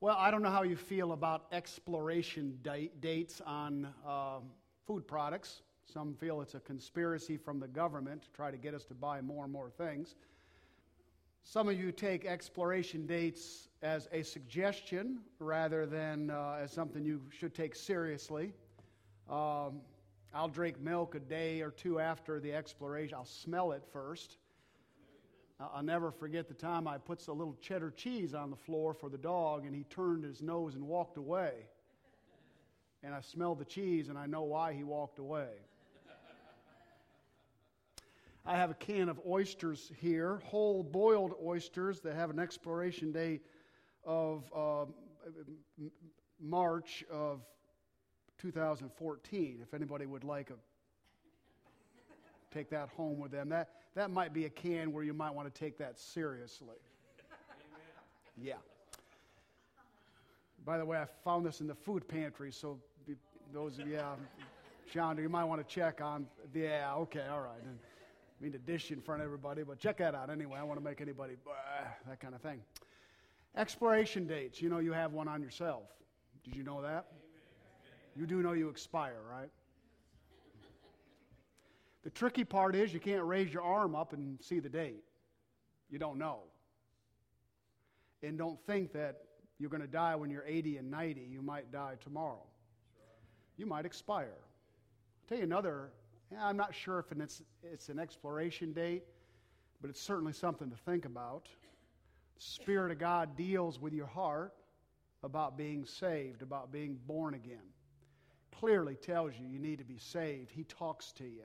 Well, 0.00 0.16
I 0.16 0.30
don't 0.30 0.42
know 0.42 0.50
how 0.50 0.62
you 0.62 0.76
feel 0.76 1.10
about 1.10 1.46
exploration 1.50 2.56
date, 2.62 3.00
dates 3.00 3.42
on 3.44 3.88
uh, 4.06 4.38
food 4.86 5.08
products. 5.08 5.62
Some 5.92 6.14
feel 6.14 6.40
it's 6.40 6.54
a 6.54 6.60
conspiracy 6.60 7.36
from 7.36 7.58
the 7.58 7.66
government 7.66 8.22
to 8.22 8.30
try 8.30 8.52
to 8.52 8.56
get 8.56 8.74
us 8.74 8.84
to 8.84 8.94
buy 8.94 9.20
more 9.20 9.42
and 9.42 9.52
more 9.52 9.70
things. 9.70 10.14
Some 11.42 11.68
of 11.68 11.76
you 11.76 11.90
take 11.90 12.26
exploration 12.26 13.06
dates 13.06 13.70
as 13.82 14.06
a 14.12 14.22
suggestion 14.22 15.18
rather 15.40 15.84
than 15.84 16.30
uh, 16.30 16.60
as 16.62 16.70
something 16.70 17.04
you 17.04 17.20
should 17.36 17.52
take 17.52 17.74
seriously. 17.74 18.52
Um, 19.28 19.80
I'll 20.32 20.46
drink 20.46 20.80
milk 20.80 21.16
a 21.16 21.20
day 21.20 21.60
or 21.60 21.72
two 21.72 21.98
after 21.98 22.38
the 22.38 22.54
exploration. 22.54 23.16
I'll 23.16 23.24
smell 23.24 23.72
it 23.72 23.82
first. 23.92 24.36
I'll 25.60 25.82
never 25.82 26.12
forget 26.12 26.46
the 26.46 26.54
time 26.54 26.86
I 26.86 26.98
put 26.98 27.26
a 27.26 27.32
little 27.32 27.56
cheddar 27.60 27.90
cheese 27.90 28.32
on 28.32 28.50
the 28.50 28.56
floor 28.56 28.94
for 28.94 29.08
the 29.08 29.18
dog, 29.18 29.66
and 29.66 29.74
he 29.74 29.82
turned 29.84 30.22
his 30.22 30.40
nose 30.40 30.76
and 30.76 30.86
walked 30.86 31.16
away. 31.16 31.52
And 33.02 33.12
I 33.12 33.20
smelled 33.20 33.58
the 33.58 33.64
cheese, 33.64 34.08
and 34.08 34.16
I 34.16 34.26
know 34.26 34.42
why 34.42 34.72
he 34.72 34.84
walked 34.84 35.18
away. 35.18 35.48
I 38.46 38.56
have 38.56 38.70
a 38.70 38.74
can 38.74 39.08
of 39.08 39.20
oysters 39.26 39.92
here, 40.00 40.40
whole 40.44 40.82
boiled 40.82 41.34
oysters 41.44 42.00
that 42.00 42.14
have 42.14 42.30
an 42.30 42.38
expiration 42.38 43.12
date 43.12 43.42
of 44.04 44.50
uh, 44.56 44.86
March 46.40 47.04
of 47.10 47.42
2014. 48.38 49.58
If 49.60 49.74
anybody 49.74 50.06
would 50.06 50.24
like 50.24 50.50
a 50.50 50.54
take 52.50 52.70
that 52.70 52.88
home 52.90 53.18
with 53.18 53.32
them, 53.32 53.50
that 53.50 53.68
that 53.98 54.12
might 54.12 54.32
be 54.32 54.44
a 54.44 54.48
can 54.48 54.92
where 54.92 55.02
you 55.02 55.12
might 55.12 55.34
want 55.34 55.52
to 55.52 55.60
take 55.60 55.76
that 55.78 55.98
seriously. 55.98 56.76
Amen. 57.18 57.80
Yeah. 58.40 58.54
By 60.64 60.78
the 60.78 60.84
way, 60.84 60.98
I 60.98 61.06
found 61.24 61.44
this 61.44 61.60
in 61.60 61.66
the 61.66 61.74
food 61.74 62.06
pantry, 62.06 62.52
so 62.52 62.78
those 63.52 63.80
of 63.80 63.88
you, 63.88 63.94
yeah, 63.94 64.14
John, 64.92 65.18
you 65.18 65.28
might 65.28 65.42
want 65.44 65.66
to 65.66 65.74
check 65.74 66.00
on. 66.00 66.28
Yeah, 66.54 66.94
okay, 66.94 67.24
all 67.28 67.40
right. 67.40 67.60
And, 67.60 67.76
I 68.40 68.44
mean 68.44 68.52
to 68.52 68.58
dish 68.58 68.92
in 68.92 69.00
front 69.00 69.20
of 69.20 69.24
everybody, 69.24 69.64
but 69.64 69.80
check 69.80 69.98
that 69.98 70.14
out 70.14 70.30
anyway. 70.30 70.58
I 70.60 70.62
want 70.62 70.78
to 70.78 70.84
make 70.84 71.00
anybody 71.00 71.34
that 72.06 72.20
kind 72.20 72.36
of 72.36 72.40
thing. 72.40 72.60
Expiration 73.56 74.28
dates. 74.28 74.62
You 74.62 74.68
know 74.68 74.78
you 74.78 74.92
have 74.92 75.12
one 75.12 75.26
on 75.26 75.42
yourself. 75.42 75.82
Did 76.44 76.54
you 76.54 76.62
know 76.62 76.80
that? 76.82 77.06
You 78.14 78.26
do 78.26 78.42
know 78.42 78.52
you 78.52 78.68
expire, 78.68 79.18
right? 79.28 79.50
The 82.08 82.14
tricky 82.14 82.44
part 82.44 82.74
is 82.74 82.94
you 82.94 83.00
can't 83.00 83.26
raise 83.26 83.52
your 83.52 83.62
arm 83.62 83.94
up 83.94 84.14
and 84.14 84.42
see 84.42 84.60
the 84.60 84.68
date. 84.70 85.04
You 85.90 85.98
don't 85.98 86.16
know. 86.16 86.38
And 88.22 88.38
don't 88.38 88.58
think 88.64 88.94
that 88.94 89.24
you're 89.58 89.68
going 89.68 89.82
to 89.82 89.86
die 89.86 90.16
when 90.16 90.30
you're 90.30 90.46
80 90.46 90.78
and 90.78 90.90
90. 90.90 91.20
You 91.20 91.42
might 91.42 91.70
die 91.70 91.96
tomorrow. 92.02 92.46
You 93.58 93.66
might 93.66 93.84
expire. 93.84 94.38
I'll 94.38 95.28
tell 95.28 95.36
you 95.36 95.44
another, 95.44 95.90
I'm 96.40 96.56
not 96.56 96.74
sure 96.74 96.98
if 96.98 97.12
it's, 97.12 97.42
it's 97.62 97.90
an 97.90 97.98
exploration 97.98 98.72
date, 98.72 99.04
but 99.82 99.90
it's 99.90 100.00
certainly 100.00 100.32
something 100.32 100.70
to 100.70 100.76
think 100.86 101.04
about. 101.04 101.46
Spirit 102.38 102.90
of 102.90 102.98
God 102.98 103.36
deals 103.36 103.78
with 103.78 103.92
your 103.92 104.06
heart 104.06 104.54
about 105.22 105.58
being 105.58 105.84
saved, 105.84 106.40
about 106.40 106.72
being 106.72 106.98
born 107.06 107.34
again. 107.34 107.68
Clearly 108.58 108.94
tells 108.94 109.34
you 109.38 109.46
you 109.46 109.58
need 109.58 109.76
to 109.76 109.84
be 109.84 109.98
saved. 109.98 110.50
He 110.50 110.64
talks 110.64 111.12
to 111.12 111.24
you 111.24 111.44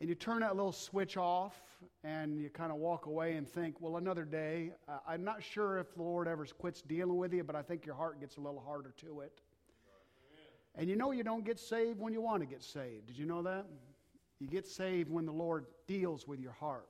and 0.00 0.08
you 0.08 0.14
turn 0.14 0.40
that 0.40 0.56
little 0.56 0.72
switch 0.72 1.16
off 1.16 1.54
and 2.04 2.40
you 2.40 2.48
kind 2.48 2.72
of 2.72 2.78
walk 2.78 3.06
away 3.06 3.34
and 3.34 3.46
think, 3.46 3.76
well, 3.80 3.98
another 3.98 4.24
day. 4.24 4.72
I'm 5.06 5.22
not 5.22 5.42
sure 5.42 5.78
if 5.78 5.94
the 5.94 6.02
Lord 6.02 6.26
ever 6.26 6.46
quits 6.46 6.80
dealing 6.80 7.16
with 7.16 7.32
you, 7.34 7.44
but 7.44 7.54
I 7.54 7.62
think 7.62 7.84
your 7.84 7.94
heart 7.94 8.20
gets 8.20 8.36
a 8.36 8.40
little 8.40 8.60
harder 8.60 8.94
to 9.02 9.20
it. 9.20 9.40
And 10.76 10.88
you 10.88 10.96
know 10.96 11.10
you 11.10 11.22
don't 11.22 11.44
get 11.44 11.58
saved 11.58 12.00
when 12.00 12.12
you 12.12 12.22
want 12.22 12.42
to 12.42 12.46
get 12.46 12.62
saved. 12.62 13.06
Did 13.06 13.18
you 13.18 13.26
know 13.26 13.42
that? 13.42 13.66
You 14.38 14.46
get 14.46 14.66
saved 14.66 15.10
when 15.10 15.26
the 15.26 15.32
Lord 15.32 15.66
deals 15.86 16.26
with 16.26 16.40
your 16.40 16.52
heart. 16.52 16.86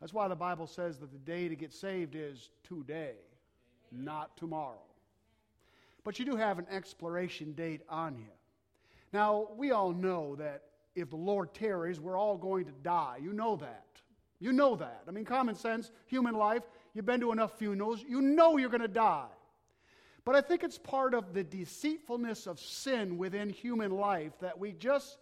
That's 0.00 0.12
why 0.12 0.28
the 0.28 0.36
Bible 0.36 0.66
says 0.66 0.98
that 0.98 1.12
the 1.12 1.18
day 1.18 1.48
to 1.48 1.56
get 1.56 1.72
saved 1.72 2.14
is 2.14 2.50
today, 2.64 3.14
not 3.92 4.36
tomorrow. 4.36 4.82
But 6.04 6.18
you 6.18 6.24
do 6.24 6.36
have 6.36 6.58
an 6.58 6.66
exploration 6.70 7.52
date 7.52 7.82
on 7.88 8.16
you. 8.18 8.32
Now, 9.12 9.48
we 9.56 9.70
all 9.70 9.92
know 9.92 10.36
that 10.36 10.62
if 10.94 11.10
the 11.10 11.16
Lord 11.16 11.54
tarries, 11.54 12.00
we're 12.00 12.18
all 12.18 12.36
going 12.36 12.64
to 12.66 12.72
die. 12.82 13.18
You 13.20 13.32
know 13.32 13.56
that. 13.56 13.86
You 14.38 14.52
know 14.52 14.74
that. 14.76 15.02
I 15.06 15.10
mean, 15.10 15.24
common 15.24 15.54
sense, 15.54 15.90
human 16.06 16.34
life, 16.34 16.62
you've 16.94 17.06
been 17.06 17.20
to 17.20 17.32
enough 17.32 17.58
funerals, 17.58 18.02
you 18.06 18.20
know 18.20 18.56
you're 18.56 18.70
going 18.70 18.80
to 18.80 18.88
die. 18.88 19.28
But 20.24 20.34
I 20.34 20.40
think 20.40 20.62
it's 20.64 20.78
part 20.78 21.14
of 21.14 21.32
the 21.34 21.44
deceitfulness 21.44 22.46
of 22.46 22.58
sin 22.58 23.18
within 23.18 23.50
human 23.50 23.90
life 23.90 24.32
that 24.40 24.58
we 24.58 24.72
just 24.72 25.18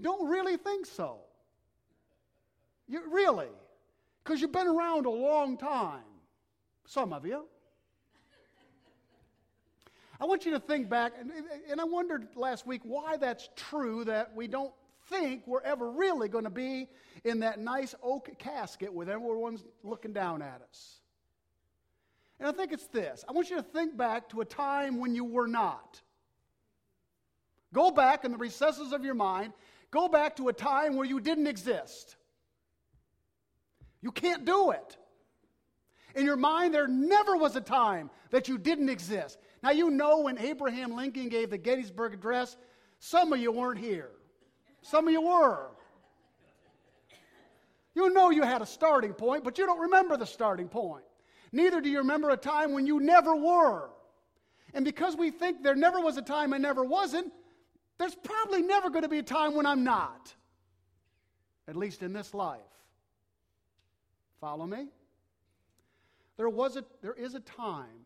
don't 0.00 0.28
really 0.28 0.56
think 0.56 0.86
so. 0.86 1.18
You, 2.88 3.02
really. 3.10 3.48
Because 4.22 4.40
you've 4.40 4.52
been 4.52 4.66
around 4.66 5.06
a 5.06 5.10
long 5.10 5.56
time. 5.56 6.02
Some 6.86 7.12
of 7.12 7.26
you. 7.26 7.46
I 10.20 10.26
want 10.26 10.46
you 10.46 10.52
to 10.52 10.60
think 10.60 10.88
back, 10.88 11.12
and, 11.18 11.30
and 11.70 11.80
I 11.80 11.84
wondered 11.84 12.28
last 12.36 12.66
week 12.66 12.82
why 12.84 13.16
that's 13.16 13.48
true 13.56 14.04
that 14.04 14.34
we 14.34 14.46
don't 14.46 14.72
think 15.08 15.46
we're 15.46 15.62
ever 15.62 15.90
really 15.90 16.28
going 16.28 16.44
to 16.44 16.50
be 16.50 16.88
in 17.24 17.40
that 17.40 17.58
nice 17.58 17.94
oak 18.02 18.30
casket 18.38 18.92
with 18.92 19.08
everyone 19.08 19.58
looking 19.82 20.12
down 20.12 20.42
at 20.42 20.62
us. 20.68 21.00
And 22.38 22.48
I 22.48 22.52
think 22.52 22.72
it's 22.72 22.86
this 22.88 23.24
I 23.28 23.32
want 23.32 23.50
you 23.50 23.56
to 23.56 23.62
think 23.62 23.96
back 23.96 24.28
to 24.30 24.40
a 24.40 24.44
time 24.44 25.00
when 25.00 25.14
you 25.14 25.24
were 25.24 25.48
not. 25.48 26.00
Go 27.72 27.90
back 27.90 28.24
in 28.24 28.30
the 28.30 28.38
recesses 28.38 28.92
of 28.92 29.04
your 29.04 29.14
mind, 29.14 29.52
go 29.90 30.08
back 30.08 30.36
to 30.36 30.48
a 30.48 30.52
time 30.52 30.96
where 30.96 31.06
you 31.06 31.20
didn't 31.20 31.48
exist. 31.48 32.16
You 34.00 34.12
can't 34.12 34.44
do 34.44 34.70
it. 34.70 34.96
In 36.14 36.24
your 36.24 36.36
mind, 36.36 36.74
there 36.74 36.86
never 36.86 37.36
was 37.36 37.56
a 37.56 37.60
time 37.60 38.10
that 38.30 38.46
you 38.46 38.58
didn't 38.58 38.88
exist. 38.88 39.38
Now, 39.64 39.70
you 39.70 39.88
know 39.90 40.20
when 40.20 40.36
Abraham 40.36 40.94
Lincoln 40.94 41.30
gave 41.30 41.48
the 41.48 41.56
Gettysburg 41.56 42.12
Address, 42.12 42.58
some 42.98 43.32
of 43.32 43.38
you 43.38 43.50
weren't 43.50 43.78
here. 43.78 44.10
Some 44.82 45.06
of 45.08 45.12
you 45.14 45.22
were. 45.22 45.70
You 47.94 48.12
know 48.12 48.28
you 48.28 48.42
had 48.42 48.60
a 48.60 48.66
starting 48.66 49.14
point, 49.14 49.42
but 49.42 49.56
you 49.56 49.64
don't 49.64 49.80
remember 49.80 50.18
the 50.18 50.26
starting 50.26 50.68
point. 50.68 51.04
Neither 51.50 51.80
do 51.80 51.88
you 51.88 51.96
remember 51.96 52.28
a 52.28 52.36
time 52.36 52.74
when 52.74 52.86
you 52.86 53.00
never 53.00 53.34
were. 53.34 53.88
And 54.74 54.84
because 54.84 55.16
we 55.16 55.30
think 55.30 55.62
there 55.62 55.74
never 55.74 55.98
was 55.98 56.18
a 56.18 56.22
time 56.22 56.52
I 56.52 56.58
never 56.58 56.84
wasn't, 56.84 57.32
there's 57.96 58.14
probably 58.16 58.60
never 58.60 58.90
going 58.90 59.04
to 59.04 59.08
be 59.08 59.20
a 59.20 59.22
time 59.22 59.54
when 59.54 59.64
I'm 59.64 59.82
not. 59.82 60.34
At 61.68 61.74
least 61.74 62.02
in 62.02 62.12
this 62.12 62.34
life. 62.34 62.60
Follow 64.42 64.66
me? 64.66 64.88
There, 66.36 66.50
was 66.50 66.76
a, 66.76 66.84
there 67.00 67.14
is 67.14 67.34
a 67.34 67.40
time 67.40 68.04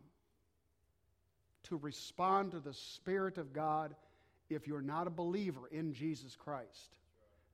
to 1.69 1.77
respond 1.77 2.53
to 2.53 2.61
the 2.61 2.75
Spirit 2.75 3.39
of 3.39 3.53
God 3.53 3.95
if 4.51 4.67
you're 4.67 4.83
not 4.83 5.07
a 5.07 5.11
believer 5.11 5.69
in 5.71 5.93
Jesus 5.93 6.37
Christ. 6.37 6.97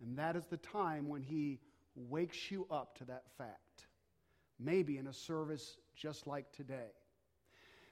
And 0.01 0.19
that 0.19 0.37
is 0.37 0.45
the 0.47 0.57
time 0.57 1.09
when 1.09 1.23
He 1.23 1.61
wakes 1.97 2.51
you 2.51 2.67
up 2.71 2.99
to 2.99 3.05
that 3.05 3.25
fact. 3.39 3.87
Maybe 4.59 4.99
in 4.99 5.07
a 5.07 5.13
service 5.13 5.77
just 5.97 6.27
like 6.27 6.51
today. 6.53 6.93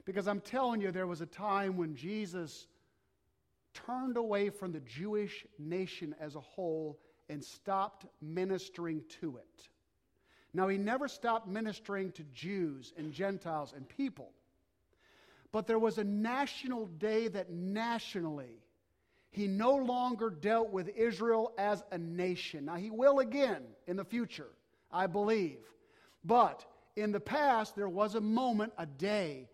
Because 0.05 0.27
I'm 0.27 0.41
telling 0.41 0.81
you, 0.81 0.91
there 0.91 1.07
was 1.07 1.21
a 1.21 1.25
time 1.25 1.77
when 1.77 1.95
Jesus 1.95 2.67
turned 3.73 4.17
away 4.17 4.49
from 4.49 4.71
the 4.71 4.81
Jewish 4.81 5.45
nation 5.57 6.15
as 6.19 6.35
a 6.35 6.41
whole 6.41 6.99
and 7.29 7.43
stopped 7.43 8.05
ministering 8.21 9.01
to 9.21 9.37
it. 9.37 9.69
Now, 10.53 10.67
he 10.67 10.77
never 10.77 11.07
stopped 11.07 11.47
ministering 11.47 12.11
to 12.13 12.23
Jews 12.33 12.93
and 12.97 13.11
Gentiles 13.11 13.73
and 13.75 13.87
people. 13.89 14.31
But 15.53 15.67
there 15.67 15.79
was 15.79 15.99
a 15.99 16.03
national 16.03 16.87
day 16.87 17.29
that 17.29 17.51
nationally 17.51 18.59
he 19.29 19.47
no 19.47 19.75
longer 19.75 20.31
dealt 20.31 20.71
with 20.71 20.89
Israel 20.89 21.53
as 21.57 21.81
a 21.91 21.97
nation. 21.97 22.65
Now, 22.65 22.75
he 22.75 22.89
will 22.89 23.19
again 23.19 23.61
in 23.87 23.95
the 23.95 24.03
future, 24.03 24.49
I 24.91 25.05
believe. 25.07 25.59
But 26.25 26.65
in 26.95 27.11
the 27.11 27.19
past, 27.19 27.75
there 27.75 27.87
was 27.87 28.15
a 28.15 28.21
moment, 28.21 28.73
a 28.79 28.87
day, 28.87 29.47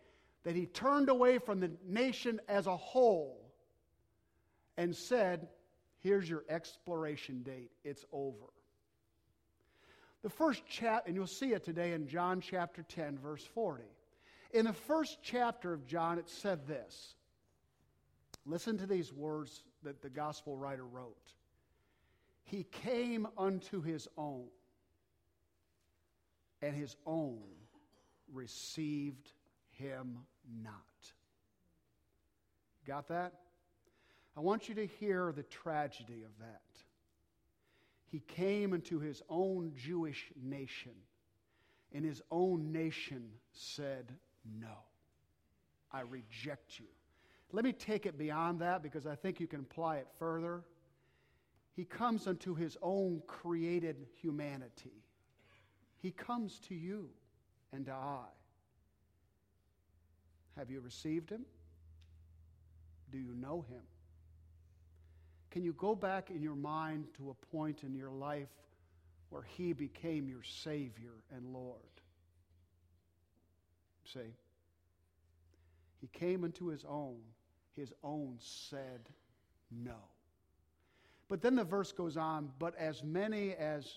that 0.44 0.56
he 0.56 0.68
turned 0.68 1.10
away 1.10 1.38
from 1.38 1.60
the 1.60 1.72
nation 1.86 2.40
as 2.48 2.66
a 2.66 2.78
whole 2.78 3.52
and 4.78 4.96
said, 4.96 5.50
Here's 6.00 6.30
your 6.30 6.46
exploration 6.48 7.44
date. 7.44 7.72
It's 7.84 8.06
over. 8.14 8.48
The 10.24 10.30
first 10.30 10.64
chapter, 10.70 11.08
and 11.08 11.16
you'll 11.16 11.28
see 11.28 11.52
it 11.52 11.66
today 11.66 11.92
in 11.92 12.08
John 12.08 12.40
chapter 12.40 12.84
10, 12.84 13.18
verse 13.18 13.44
40. 13.54 13.84
In 14.52 14.66
the 14.66 14.74
first 14.74 15.20
chapter 15.22 15.74
of 15.74 15.86
John, 15.86 16.18
it 16.18 16.30
said 16.30 16.68
this. 16.68 17.16
Listen 18.46 18.78
to 18.80 18.88
these 18.88 19.14
words 19.14 19.64
that 19.84 20.02
the 20.02 20.10
gospel 20.10 20.58
writer 20.58 20.86
wrote. 20.86 21.34
He 22.44 22.64
came 22.64 23.28
unto 23.38 23.82
his 23.82 24.08
own, 24.18 24.48
and 26.62 26.76
his 26.76 26.96
own 27.06 27.44
received 28.34 29.32
him 29.70 30.18
not. 30.64 30.74
Got 32.88 33.08
that? 33.10 33.34
I 34.36 34.40
want 34.40 34.68
you 34.68 34.76
to 34.76 34.88
hear 34.88 35.32
the 35.32 35.44
tragedy 35.44 36.24
of 36.24 36.32
that. 36.40 36.62
He 38.08 38.22
came 38.22 38.74
into 38.74 39.00
his 39.00 39.22
own 39.30 39.74
Jewish 39.76 40.32
nation, 40.42 40.94
and 41.94 42.04
his 42.04 42.24
own 42.32 42.72
nation 42.72 43.30
said, 43.52 44.16
No, 44.46 44.84
I 45.92 46.02
reject 46.02 46.80
you. 46.80 46.86
Let 47.52 47.66
me 47.66 47.74
take 47.74 48.06
it 48.06 48.18
beyond 48.18 48.60
that 48.60 48.84
because 48.84 49.06
I 49.06 49.16
think 49.16 49.40
you 49.40 49.48
can 49.48 49.62
apply 49.62 49.98
it 49.98 50.08
further. 50.18 50.64
He 51.76 51.84
comes 51.86 52.28
unto 52.28 52.56
his 52.56 52.78
own 52.82 53.22
created 53.26 54.06
humanity. 54.22 55.04
He 56.02 56.12
comes 56.12 56.60
to 56.68 56.76
you 56.76 57.10
and 57.72 57.86
to 57.86 57.92
I. 57.92 58.26
Have 60.58 60.70
you 60.70 60.82
received 60.82 61.30
him? 61.30 61.46
Do 63.12 63.18
you 63.18 63.34
know 63.34 63.66
him? 63.70 63.82
Can 65.52 65.64
you 65.64 65.74
go 65.74 65.96
back 65.96 66.30
in 66.30 66.44
your 66.44 66.56
mind 66.56 67.06
to 67.18 67.32
a 67.32 67.46
point 67.48 67.84
in 67.84 67.96
your 67.96 68.12
life 68.12 68.50
where 69.30 69.42
he 69.42 69.74
became 69.74 70.28
your 70.28 70.44
Savior 70.44 71.14
and 71.36 71.54
Lord? 71.54 71.80
See? 74.14 74.34
He 76.02 76.08
came 76.08 76.44
into 76.44 76.68
his 76.68 76.86
own. 76.88 77.20
His 77.76 77.94
own 78.04 78.36
said 78.40 79.10
no. 79.72 79.98
But 81.28 81.42
then 81.42 81.56
the 81.56 81.64
verse 81.64 81.92
goes 81.92 82.18
on, 82.18 82.52
but 82.58 82.76
as 82.78 83.04
many 83.04 83.54
as 83.54 83.88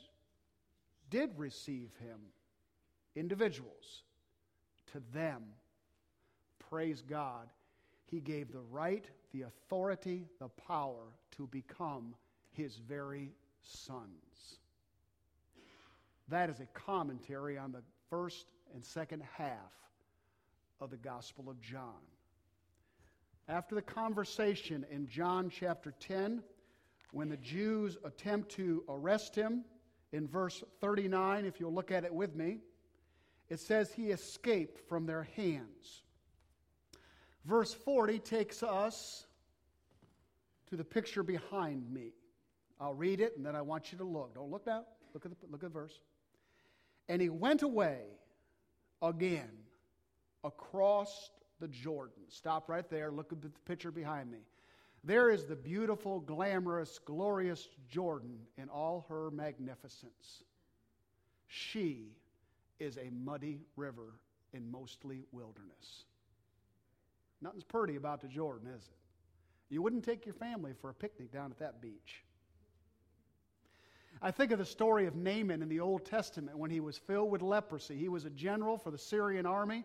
did 1.11 1.31
receive 1.37 1.91
him, 2.01 2.19
individuals, 3.17 4.03
to 4.93 5.03
them, 5.15 5.43
praise 6.59 7.03
God, 7.03 7.49
he 8.07 8.21
gave 8.21 8.53
the 8.53 8.61
right, 8.71 9.07
the 9.33 9.43
authority, 9.43 10.27
the 10.39 10.49
power 10.49 11.09
to 11.37 11.47
become 11.47 12.15
his 12.53 12.77
very 12.77 13.31
sons. 13.63 14.59
That 16.29 16.51
is 16.51 16.61
a 16.61 16.67
commentary 16.67 17.57
on 17.57 17.73
the 17.73 17.83
first 18.11 18.47
and 18.75 18.85
second 18.85 19.23
half 19.37 19.73
of 20.83 20.91
the 20.91 20.97
Gospel 20.97 21.49
of 21.49 21.61
John. 21.61 22.03
After 23.49 23.77
the 23.77 23.83
conversation 23.83 24.85
in 24.91 25.07
John 25.07 25.49
chapter 25.49 25.95
10, 26.01 26.43
when 27.13 27.29
the 27.29 27.37
Jews 27.37 27.97
attempt 28.05 28.51
to 28.57 28.83
arrest 28.89 29.37
him, 29.37 29.65
in 30.13 30.27
verse 30.27 30.65
39, 30.81 31.45
if 31.45 31.61
you'll 31.61 31.73
look 31.73 31.93
at 31.93 32.05
it 32.05 32.13
with 32.13 32.35
me, 32.35 32.59
it 33.49 33.61
says 33.61 33.93
he 33.93 34.11
escaped 34.11 34.89
from 34.89 35.07
their 35.07 35.23
hands. 35.37 36.03
Verse 37.45 37.73
40 37.73 38.19
takes 38.19 38.65
us 38.65 39.27
to 40.69 40.77
the 40.77 40.85
picture 40.85 41.23
behind 41.23 41.89
me. 41.93 42.11
I'll 42.81 42.95
read 42.95 43.21
it 43.21 43.37
and 43.37 43.47
then 43.47 43.55
I 43.55 43.63
want 43.63 43.93
you 43.93 43.99
to 43.99 44.05
look. 44.05 44.35
Don't 44.35 44.51
look 44.51 44.67
now. 44.67 44.85
Look 45.15 45.27
at 45.27 45.31
the, 45.31 45.47
look 45.49 45.63
at 45.63 45.73
the 45.73 45.79
verse. 45.79 46.01
And 47.09 47.23
he 47.23 47.29
went 47.29 47.63
away 47.63 48.01
again 49.01 49.51
across 50.45 51.31
the 51.61 51.69
Jordan. 51.69 52.23
Stop 52.29 52.69
right 52.69 52.89
there. 52.91 53.11
Look 53.11 53.33
at 53.33 53.41
the 53.41 53.51
picture 53.65 53.91
behind 53.91 54.31
me. 54.31 54.39
There 55.05 55.31
is 55.31 55.45
the 55.45 55.57
beautiful, 55.57 56.21
glamorous, 56.21 56.99
glorious 57.05 57.69
Jordan 57.89 58.39
in 58.57 58.69
all 58.69 59.07
her 59.09 59.31
magnificence. 59.31 60.45
She 61.49 62.13
is 62.79 62.97
a 62.97 63.11
muddy 63.11 63.61
river 63.77 64.15
in 64.53 64.71
mostly 64.71 65.25
wilderness. 65.33 66.05
Nothing's 67.41 67.65
pretty 67.65 67.97
about 67.97 68.21
the 68.21 68.29
Jordan, 68.29 68.69
is 68.69 68.83
it? 68.83 69.75
You 69.75 69.83
wouldn't 69.83 70.05
take 70.05 70.25
your 70.25 70.35
family 70.35 70.73
for 70.81 70.91
a 70.91 70.95
picnic 70.95 71.33
down 71.33 71.51
at 71.51 71.59
that 71.59 71.81
beach. 71.81 72.25
I 74.21 74.31
think 74.31 74.53
of 74.53 74.59
the 74.59 74.65
story 74.65 75.07
of 75.07 75.17
Naaman 75.17 75.63
in 75.63 75.69
the 75.69 75.81
Old 75.81 76.05
Testament 76.05 76.59
when 76.59 76.71
he 76.71 76.81
was 76.81 76.97
filled 76.99 77.31
with 77.31 77.43
leprosy. 77.43 77.97
He 77.97 78.09
was 78.09 78.25
a 78.25 78.31
general 78.31 78.79
for 78.79 78.91
the 78.91 78.99
Syrian 78.99 79.47
army, 79.47 79.85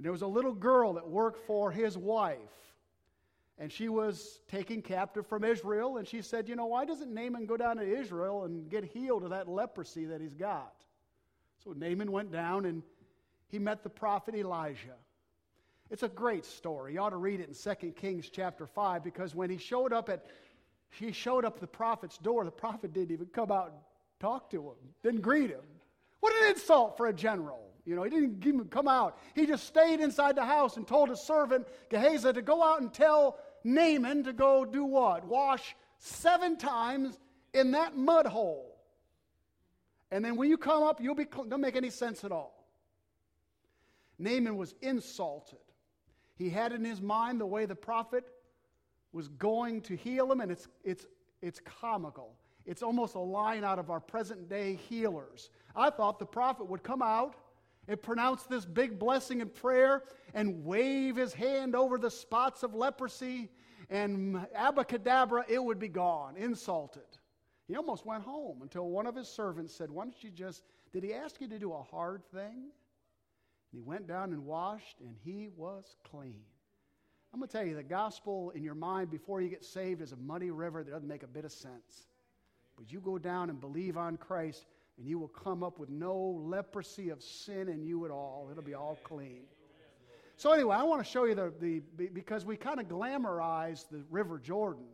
and 0.00 0.04
there 0.06 0.12
was 0.12 0.22
a 0.22 0.26
little 0.26 0.54
girl 0.54 0.94
that 0.94 1.06
worked 1.06 1.46
for 1.46 1.70
his 1.70 1.98
wife. 1.98 2.38
And 3.58 3.70
she 3.70 3.90
was 3.90 4.40
taken 4.48 4.80
captive 4.80 5.26
from 5.26 5.44
Israel, 5.44 5.98
and 5.98 6.08
she 6.08 6.22
said, 6.22 6.48
You 6.48 6.56
know, 6.56 6.64
why 6.64 6.86
doesn't 6.86 7.12
Naaman 7.12 7.44
go 7.44 7.58
down 7.58 7.76
to 7.76 7.82
Israel 7.82 8.44
and 8.44 8.70
get 8.70 8.82
healed 8.82 9.24
of 9.24 9.28
that 9.28 9.46
leprosy 9.46 10.06
that 10.06 10.22
he's 10.22 10.32
got? 10.32 10.72
So 11.62 11.74
Naaman 11.74 12.10
went 12.10 12.32
down 12.32 12.64
and 12.64 12.82
he 13.48 13.58
met 13.58 13.82
the 13.82 13.90
prophet 13.90 14.34
Elijah. 14.34 14.96
It's 15.90 16.02
a 16.02 16.08
great 16.08 16.46
story. 16.46 16.94
You 16.94 17.00
ought 17.00 17.10
to 17.10 17.18
read 17.18 17.40
it 17.40 17.50
in 17.50 17.74
2 17.76 17.92
Kings 17.92 18.30
chapter 18.30 18.66
5 18.66 19.04
because 19.04 19.34
when 19.34 19.50
he 19.50 19.58
showed 19.58 19.92
up 19.92 20.08
at 20.08 20.24
he 20.98 21.12
showed 21.12 21.44
up 21.44 21.60
the 21.60 21.66
prophet's 21.66 22.16
door, 22.16 22.46
the 22.46 22.50
prophet 22.50 22.94
didn't 22.94 23.10
even 23.10 23.26
come 23.26 23.52
out 23.52 23.66
and 23.66 23.76
talk 24.18 24.48
to 24.52 24.62
him, 24.62 24.76
didn't 25.02 25.20
greet 25.20 25.50
him. 25.50 25.60
What 26.20 26.32
an 26.42 26.48
insult 26.48 26.96
for 26.96 27.08
a 27.08 27.12
general. 27.12 27.69
You 27.84 27.96
know, 27.96 28.02
he 28.02 28.10
didn't 28.10 28.46
even 28.46 28.64
come 28.66 28.88
out. 28.88 29.18
He 29.34 29.46
just 29.46 29.64
stayed 29.66 30.00
inside 30.00 30.36
the 30.36 30.44
house 30.44 30.76
and 30.76 30.86
told 30.86 31.08
his 31.08 31.26
servant 31.26 31.66
Gehazi 31.88 32.32
to 32.32 32.42
go 32.42 32.62
out 32.62 32.80
and 32.80 32.92
tell 32.92 33.38
Naaman 33.64 34.24
to 34.24 34.32
go 34.32 34.64
do 34.64 34.84
what? 34.84 35.26
Wash 35.26 35.74
seven 35.98 36.56
times 36.56 37.18
in 37.54 37.72
that 37.72 37.96
mud 37.96 38.26
hole. 38.26 38.78
And 40.10 40.24
then 40.24 40.36
when 40.36 40.50
you 40.50 40.58
come 40.58 40.82
up, 40.82 41.00
you'll 41.00 41.14
be, 41.14 41.24
don't 41.24 41.60
make 41.60 41.76
any 41.76 41.90
sense 41.90 42.24
at 42.24 42.32
all. 42.32 42.66
Naaman 44.18 44.56
was 44.56 44.74
insulted. 44.82 45.58
He 46.36 46.50
had 46.50 46.72
in 46.72 46.84
his 46.84 47.00
mind 47.00 47.40
the 47.40 47.46
way 47.46 47.66
the 47.66 47.74
prophet 47.74 48.24
was 49.12 49.28
going 49.28 49.80
to 49.82 49.96
heal 49.96 50.30
him, 50.30 50.40
and 50.40 50.50
it's, 50.50 50.68
it's, 50.84 51.06
it's 51.42 51.60
comical. 51.80 52.34
It's 52.66 52.82
almost 52.82 53.14
a 53.14 53.20
line 53.20 53.64
out 53.64 53.78
of 53.78 53.90
our 53.90 54.00
present 54.00 54.48
day 54.48 54.78
healers. 54.88 55.50
I 55.74 55.90
thought 55.90 56.18
the 56.18 56.26
prophet 56.26 56.68
would 56.68 56.82
come 56.82 57.02
out 57.02 57.34
and 57.88 58.00
pronounce 58.00 58.44
this 58.44 58.64
big 58.64 58.98
blessing 58.98 59.40
and 59.40 59.52
prayer 59.54 60.04
and 60.34 60.64
wave 60.64 61.16
his 61.16 61.32
hand 61.32 61.74
over 61.74 61.98
the 61.98 62.10
spots 62.10 62.62
of 62.62 62.74
leprosy, 62.74 63.50
and 63.88 64.36
abacadabra, 64.56 65.44
it 65.48 65.62
would 65.62 65.78
be 65.78 65.88
gone, 65.88 66.36
insulted. 66.36 67.02
He 67.66 67.76
almost 67.76 68.06
went 68.06 68.22
home 68.22 68.62
until 68.62 68.88
one 68.88 69.06
of 69.06 69.16
his 69.16 69.28
servants 69.28 69.74
said, 69.74 69.90
Why 69.90 70.04
don't 70.04 70.22
you 70.22 70.30
just, 70.30 70.62
did 70.92 71.02
he 71.02 71.14
ask 71.14 71.40
you 71.40 71.48
to 71.48 71.58
do 71.58 71.72
a 71.72 71.82
hard 71.82 72.22
thing? 72.32 72.70
And 73.72 73.72
he 73.72 73.80
went 73.80 74.06
down 74.06 74.32
and 74.32 74.44
washed, 74.44 75.00
and 75.00 75.16
he 75.24 75.48
was 75.56 75.96
clean. 76.10 76.42
I'm 77.32 77.38
going 77.38 77.48
to 77.48 77.56
tell 77.56 77.64
you, 77.64 77.76
the 77.76 77.82
gospel 77.84 78.50
in 78.56 78.64
your 78.64 78.74
mind 78.74 79.10
before 79.10 79.40
you 79.40 79.48
get 79.48 79.64
saved 79.64 80.02
is 80.02 80.10
a 80.12 80.16
muddy 80.16 80.50
river 80.50 80.82
that 80.82 80.90
doesn't 80.90 81.06
make 81.06 81.22
a 81.22 81.28
bit 81.28 81.44
of 81.44 81.52
sense. 81.52 82.08
But 82.76 82.90
you 82.92 83.00
go 83.00 83.18
down 83.18 83.50
and 83.50 83.60
believe 83.60 83.96
on 83.96 84.16
Christ, 84.16 84.66
and 85.00 85.08
you 85.08 85.18
will 85.18 85.28
come 85.28 85.62
up 85.62 85.78
with 85.78 85.88
no 85.88 86.14
leprosy 86.44 87.08
of 87.08 87.22
sin 87.22 87.70
in 87.70 87.82
you 87.82 88.04
at 88.04 88.10
all. 88.10 88.48
It'll 88.50 88.62
be 88.62 88.74
all 88.74 88.98
clean. 89.02 89.44
So, 90.36 90.52
anyway, 90.52 90.76
I 90.76 90.82
want 90.82 91.02
to 91.02 91.10
show 91.10 91.24
you 91.24 91.34
the, 91.34 91.52
the 91.58 92.08
because 92.08 92.44
we 92.44 92.56
kind 92.56 92.78
of 92.78 92.86
glamorize 92.86 93.88
the 93.88 94.04
River 94.10 94.38
Jordan. 94.38 94.84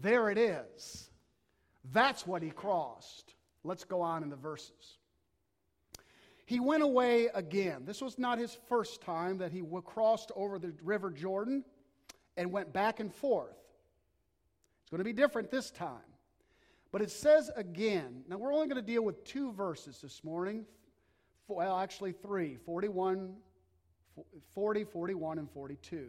There 0.00 0.30
it 0.30 0.38
is. 0.38 1.10
That's 1.92 2.26
what 2.26 2.42
he 2.42 2.50
crossed. 2.50 3.34
Let's 3.62 3.84
go 3.84 4.00
on 4.00 4.22
in 4.22 4.30
the 4.30 4.36
verses. 4.36 4.96
He 6.46 6.60
went 6.60 6.82
away 6.82 7.28
again. 7.34 7.82
This 7.84 8.00
was 8.00 8.18
not 8.18 8.38
his 8.38 8.56
first 8.68 9.02
time 9.02 9.38
that 9.38 9.52
he 9.52 9.62
crossed 9.84 10.32
over 10.34 10.58
the 10.58 10.72
River 10.82 11.10
Jordan 11.10 11.62
and 12.38 12.50
went 12.50 12.72
back 12.72 13.00
and 13.00 13.12
forth. 13.12 13.56
It's 14.82 14.90
going 14.90 14.98
to 14.98 15.04
be 15.04 15.12
different 15.12 15.50
this 15.50 15.70
time. 15.70 16.09
But 16.92 17.02
it 17.02 17.10
says 17.10 17.50
again, 17.56 18.24
now 18.28 18.36
we're 18.36 18.52
only 18.52 18.66
going 18.66 18.84
to 18.84 18.92
deal 18.92 19.02
with 19.02 19.22
two 19.24 19.52
verses 19.52 20.00
this 20.00 20.24
morning. 20.24 20.64
Well, 21.46 21.78
actually 21.78 22.12
three 22.12 22.56
41, 22.64 23.34
40, 24.54 24.84
41, 24.84 25.38
and 25.38 25.50
42. 25.50 26.08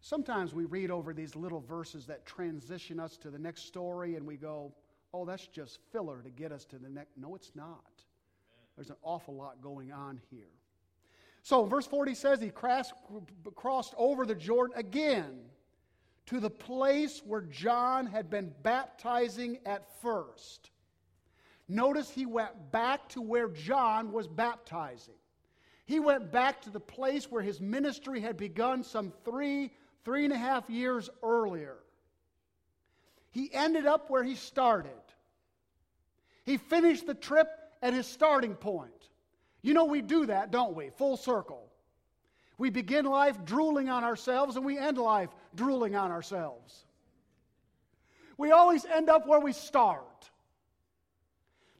Sometimes 0.00 0.54
we 0.54 0.64
read 0.64 0.90
over 0.90 1.12
these 1.12 1.36
little 1.36 1.60
verses 1.60 2.06
that 2.06 2.26
transition 2.26 2.98
us 2.98 3.16
to 3.18 3.30
the 3.30 3.38
next 3.38 3.66
story 3.66 4.16
and 4.16 4.26
we 4.26 4.36
go, 4.36 4.72
oh, 5.12 5.24
that's 5.24 5.46
just 5.46 5.78
filler 5.92 6.22
to 6.22 6.30
get 6.30 6.50
us 6.52 6.64
to 6.66 6.78
the 6.78 6.88
next. 6.88 7.16
No, 7.16 7.34
it's 7.34 7.52
not. 7.54 8.02
There's 8.76 8.90
an 8.90 8.96
awful 9.02 9.34
lot 9.34 9.60
going 9.62 9.92
on 9.92 10.20
here. 10.30 10.48
So, 11.42 11.64
verse 11.64 11.86
40 11.86 12.14
says 12.14 12.40
he 12.40 12.50
crossed, 12.50 12.92
crossed 13.54 13.94
over 13.96 14.26
the 14.26 14.34
Jordan 14.34 14.76
again 14.78 15.38
to 16.30 16.38
the 16.38 16.48
place 16.48 17.22
where 17.26 17.40
John 17.40 18.06
had 18.06 18.30
been 18.30 18.54
baptizing 18.62 19.58
at 19.66 20.00
first. 20.00 20.70
Notice 21.68 22.08
he 22.08 22.24
went 22.24 22.70
back 22.70 23.08
to 23.10 23.20
where 23.20 23.48
John 23.48 24.12
was 24.12 24.28
baptizing. 24.28 25.14
He 25.86 25.98
went 25.98 26.30
back 26.30 26.62
to 26.62 26.70
the 26.70 26.78
place 26.78 27.28
where 27.28 27.42
his 27.42 27.60
ministry 27.60 28.20
had 28.20 28.36
begun 28.36 28.84
some 28.84 29.12
three, 29.24 29.72
three 30.04 30.22
and 30.22 30.32
a 30.32 30.38
half 30.38 30.70
years 30.70 31.10
earlier. 31.20 31.78
He 33.32 33.52
ended 33.52 33.86
up 33.86 34.08
where 34.08 34.22
he 34.22 34.36
started. 34.36 34.92
He 36.44 36.58
finished 36.58 37.08
the 37.08 37.14
trip 37.14 37.48
at 37.82 37.92
his 37.92 38.06
starting 38.06 38.54
point. 38.54 39.08
You 39.62 39.74
know, 39.74 39.86
we 39.86 40.00
do 40.00 40.26
that, 40.26 40.52
don't 40.52 40.76
we? 40.76 40.90
Full 40.90 41.16
circle. 41.16 41.72
We 42.60 42.68
begin 42.68 43.06
life 43.06 43.42
drooling 43.46 43.88
on 43.88 44.04
ourselves 44.04 44.56
and 44.56 44.66
we 44.66 44.76
end 44.76 44.98
life 44.98 45.30
drooling 45.54 45.96
on 45.96 46.10
ourselves. 46.10 46.84
We 48.36 48.50
always 48.50 48.84
end 48.84 49.08
up 49.08 49.26
where 49.26 49.40
we 49.40 49.54
start. 49.54 50.28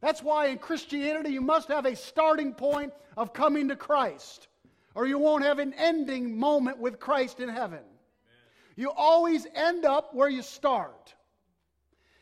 That's 0.01 0.23
why 0.23 0.47
in 0.47 0.57
Christianity 0.57 1.29
you 1.29 1.41
must 1.41 1.67
have 1.67 1.85
a 1.85 1.95
starting 1.95 2.55
point 2.55 2.93
of 3.15 3.31
coming 3.31 3.67
to 3.67 3.75
Christ, 3.75 4.47
or 4.95 5.05
you 5.05 5.19
won't 5.19 5.43
have 5.43 5.59
an 5.59 5.75
ending 5.77 6.39
moment 6.39 6.79
with 6.79 6.99
Christ 6.99 7.41
in 7.41 7.49
heaven. 7.49 7.83
You 8.75 8.89
always 8.89 9.45
end 9.53 9.85
up 9.85 10.15
where 10.15 10.29
you 10.29 10.41
start. 10.41 11.13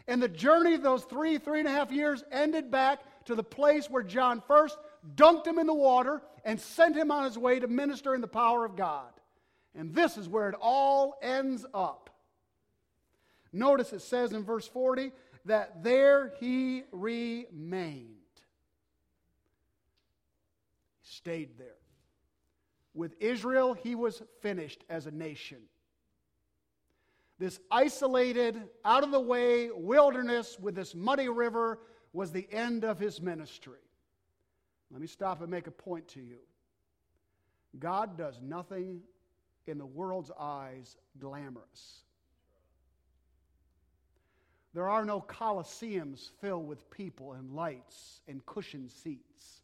And 0.06 0.22
the 0.22 0.28
journey 0.28 0.74
of 0.74 0.84
those 0.84 1.06
three, 1.06 1.38
three 1.38 1.60
and 1.60 1.68
a 1.70 1.72
half 1.72 1.94
years 1.94 2.26
ended 2.30 2.70
back 2.70 3.00
to 3.24 3.36
the 3.36 3.44
place 3.44 3.90
where 3.90 4.04
John 4.04 4.44
first 4.46 4.78
dunked 5.16 5.48
him 5.48 5.60
in 5.60 5.68
the 5.68 5.74
water 5.74 6.22
and 6.44 6.60
sent 6.60 6.96
him 6.96 7.12
on 7.12 7.24
his 7.24 7.38
way 7.38 7.60
to 7.60 7.68
minister 7.68 8.16
in 8.16 8.22
the 8.22 8.28
power 8.28 8.66
of 8.66 8.76
God. 8.76 9.12
And 9.76 9.94
this 9.94 10.18
is 10.18 10.28
where 10.28 10.50
it 10.50 10.56
all 10.60 11.18
ends 11.22 11.66
up. 11.74 12.10
Notice 13.52 13.94
it 13.94 14.02
says 14.02 14.34
in 14.34 14.44
verse 14.44 14.68
40 14.68 15.12
that 15.46 15.84
there 15.84 16.34
he 16.40 16.84
remained. 16.92 18.16
He 21.02 21.16
stayed 21.16 21.58
there. 21.58 21.68
With 22.94 23.16
Israel, 23.20 23.74
he 23.74 23.96
was 23.96 24.22
finished 24.42 24.84
as 24.90 25.06
a 25.06 25.12
nation. 25.12 25.60
This 27.38 27.60
isolated, 27.72 28.62
out 28.84 29.04
of 29.04 29.12
the 29.12 29.20
way 29.20 29.70
wilderness 29.72 30.58
with 30.60 30.76
this 30.76 30.94
muddy 30.94 31.30
river 31.30 31.80
was 32.12 32.32
the 32.32 32.48
end 32.52 32.84
of 32.84 33.00
his 33.00 33.22
ministry. 33.22 33.80
Let 34.92 35.02
me 35.02 35.08
stop 35.08 35.42
and 35.42 35.52
make 35.52 35.68
a 35.68 35.72
point 35.72 36.08
to 36.10 36.20
you. 36.20 36.40
God 37.80 38.18
does 38.18 38.40
nothing 38.42 39.02
in 39.68 39.78
the 39.78 39.86
world's 39.86 40.32
eyes 40.40 40.98
glamorous. 41.20 42.02
There 44.74 44.88
are 44.88 45.06
no 45.06 45.22
coliseums 45.22 46.30
filled 46.42 46.68
with 46.68 46.90
people 46.92 47.34
and 47.34 47.56
lights 47.56 48.22
and 48.28 48.46
cushioned 48.46 48.92
seats. 48.92 49.62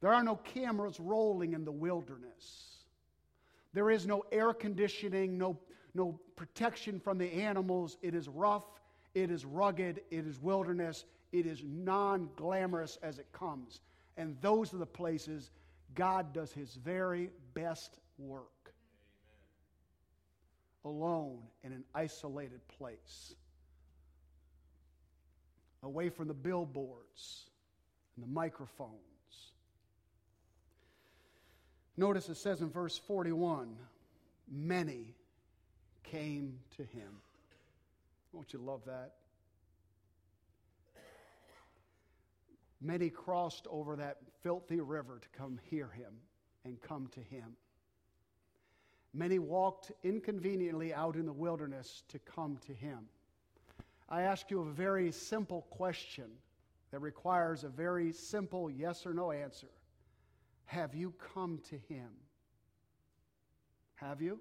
There 0.00 0.12
are 0.12 0.22
no 0.22 0.36
cameras 0.36 1.00
rolling 1.00 1.52
in 1.52 1.64
the 1.64 1.72
wilderness. 1.72 2.74
There 3.72 3.90
is 3.90 4.06
no 4.06 4.24
air 4.30 4.52
conditioning, 4.52 5.36
no, 5.36 5.58
no 5.94 6.18
protection 6.36 7.00
from 7.00 7.18
the 7.18 7.32
animals. 7.32 7.96
It 8.02 8.14
is 8.14 8.28
rough, 8.28 8.64
it 9.14 9.30
is 9.30 9.44
rugged, 9.44 10.02
it 10.10 10.26
is 10.26 10.40
wilderness, 10.40 11.04
it 11.32 11.46
is 11.46 11.62
non 11.64 12.28
glamorous 12.36 12.98
as 13.02 13.18
it 13.18 13.26
comes. 13.32 13.80
And 14.16 14.36
those 14.40 14.72
are 14.72 14.78
the 14.78 14.86
places 14.86 15.50
God 15.94 16.32
does 16.32 16.52
his 16.52 16.74
very 16.74 17.30
best 17.54 17.98
work. 18.18 18.72
Amen. 20.84 20.96
Alone 20.96 21.38
in 21.62 21.72
an 21.72 21.84
isolated 21.94 22.60
place. 22.78 23.34
Away 25.82 26.08
from 26.08 26.28
the 26.28 26.34
billboards 26.34 27.44
and 28.16 28.24
the 28.24 28.30
microphones. 28.30 28.92
Notice 31.96 32.28
it 32.28 32.36
says 32.36 32.60
in 32.60 32.70
verse 32.70 32.98
41 32.98 33.76
many 34.50 35.14
came 36.02 36.58
to 36.76 36.82
him. 36.82 37.20
Won't 38.32 38.52
you 38.52 38.58
love 38.58 38.80
that? 38.86 39.12
Many 42.84 43.08
crossed 43.08 43.66
over 43.70 43.96
that 43.96 44.18
filthy 44.42 44.78
river 44.78 45.18
to 45.18 45.28
come 45.30 45.58
hear 45.70 45.88
him 45.88 46.12
and 46.66 46.78
come 46.82 47.08
to 47.14 47.20
him. 47.20 47.56
Many 49.14 49.38
walked 49.38 49.90
inconveniently 50.02 50.92
out 50.92 51.16
in 51.16 51.24
the 51.24 51.32
wilderness 51.32 52.02
to 52.08 52.18
come 52.18 52.58
to 52.66 52.74
him. 52.74 53.08
I 54.10 54.22
ask 54.22 54.50
you 54.50 54.60
a 54.60 54.70
very 54.70 55.12
simple 55.12 55.62
question 55.70 56.26
that 56.90 56.98
requires 56.98 57.64
a 57.64 57.70
very 57.70 58.12
simple 58.12 58.70
yes 58.70 59.06
or 59.06 59.14
no 59.14 59.32
answer. 59.32 59.70
Have 60.66 60.94
you 60.94 61.14
come 61.34 61.60
to 61.70 61.78
him? 61.88 62.10
Have 63.94 64.20
you? 64.20 64.40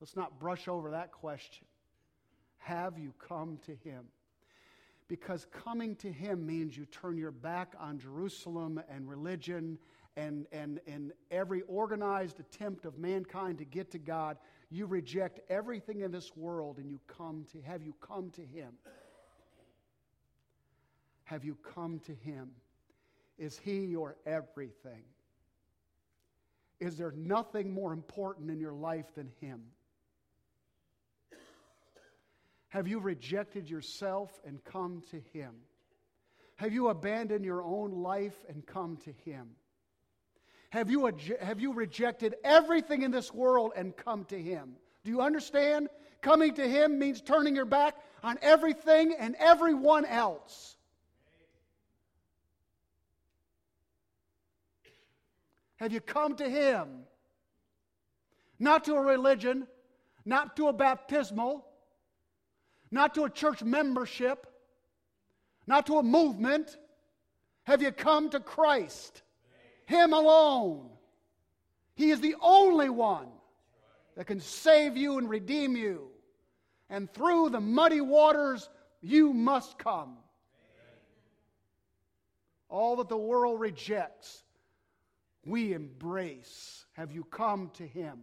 Let's 0.00 0.16
not 0.16 0.40
brush 0.40 0.68
over 0.68 0.92
that 0.92 1.12
question. 1.12 1.66
Have 2.58 2.98
you 2.98 3.12
come 3.28 3.58
to 3.66 3.72
him? 3.88 4.04
Because 5.08 5.46
coming 5.52 5.94
to 5.96 6.10
Him 6.10 6.46
means 6.46 6.76
you 6.76 6.86
turn 6.86 7.16
your 7.16 7.30
back 7.30 7.74
on 7.78 7.98
Jerusalem 7.98 8.80
and 8.88 9.08
religion 9.08 9.78
and, 10.16 10.46
and, 10.50 10.80
and 10.86 11.12
every 11.30 11.62
organized 11.62 12.40
attempt 12.40 12.84
of 12.84 12.98
mankind 12.98 13.58
to 13.58 13.64
get 13.64 13.90
to 13.92 13.98
God. 13.98 14.38
You 14.70 14.86
reject 14.86 15.40
everything 15.50 16.00
in 16.00 16.10
this 16.10 16.36
world 16.36 16.78
and 16.78 16.90
you 16.90 17.00
come 17.06 17.44
to, 17.52 17.60
have 17.60 17.82
you 17.82 17.94
come 18.00 18.30
to 18.30 18.40
Him? 18.40 18.72
Have 21.24 21.44
you 21.44 21.56
come 21.74 22.00
to 22.00 22.14
Him? 22.14 22.50
Is 23.38 23.58
He 23.58 23.84
your 23.84 24.16
everything? 24.26 25.04
Is 26.80 26.96
there 26.96 27.12
nothing 27.16 27.72
more 27.72 27.92
important 27.92 28.50
in 28.50 28.58
your 28.60 28.72
life 28.74 29.14
than 29.14 29.30
Him? 29.40 29.62
Have 32.76 32.86
you 32.86 32.98
rejected 32.98 33.70
yourself 33.70 34.38
and 34.44 34.62
come 34.62 35.02
to 35.10 35.22
Him? 35.32 35.54
Have 36.56 36.74
you 36.74 36.88
abandoned 36.88 37.42
your 37.42 37.62
own 37.62 38.02
life 38.02 38.36
and 38.50 38.66
come 38.66 38.98
to 38.98 39.12
Him? 39.24 39.52
Have 40.68 40.90
you, 40.90 41.10
have 41.40 41.58
you 41.58 41.72
rejected 41.72 42.34
everything 42.44 43.00
in 43.00 43.10
this 43.10 43.32
world 43.32 43.72
and 43.76 43.96
come 43.96 44.26
to 44.26 44.38
Him? 44.38 44.74
Do 45.04 45.10
you 45.10 45.22
understand? 45.22 45.88
Coming 46.20 46.52
to 46.56 46.68
Him 46.68 46.98
means 46.98 47.22
turning 47.22 47.56
your 47.56 47.64
back 47.64 47.96
on 48.22 48.38
everything 48.42 49.14
and 49.18 49.36
everyone 49.38 50.04
else. 50.04 50.76
Have 55.76 55.94
you 55.94 56.02
come 56.02 56.36
to 56.36 56.46
Him? 56.46 57.04
Not 58.58 58.84
to 58.84 58.96
a 58.96 59.00
religion, 59.00 59.66
not 60.26 60.56
to 60.56 60.68
a 60.68 60.74
baptismal, 60.74 61.66
not 62.96 63.14
to 63.14 63.24
a 63.24 63.30
church 63.30 63.62
membership, 63.62 64.46
not 65.66 65.86
to 65.86 65.98
a 65.98 66.02
movement. 66.02 66.78
Have 67.64 67.82
you 67.82 67.92
come 67.92 68.30
to 68.30 68.40
Christ? 68.40 69.22
Him 69.84 70.14
alone. 70.14 70.88
He 71.94 72.10
is 72.10 72.20
the 72.20 72.36
only 72.40 72.88
one 72.88 73.28
that 74.16 74.26
can 74.26 74.40
save 74.40 74.96
you 74.96 75.18
and 75.18 75.28
redeem 75.28 75.76
you. 75.76 76.08
And 76.88 77.12
through 77.12 77.50
the 77.50 77.60
muddy 77.60 78.00
waters, 78.00 78.68
you 79.02 79.32
must 79.32 79.78
come. 79.78 80.16
All 82.68 82.96
that 82.96 83.08
the 83.08 83.16
world 83.16 83.60
rejects, 83.60 84.42
we 85.44 85.74
embrace. 85.74 86.86
Have 86.94 87.12
you 87.12 87.24
come 87.24 87.70
to 87.74 87.86
Him? 87.86 88.20